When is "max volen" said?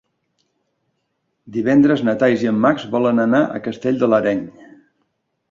2.65-3.25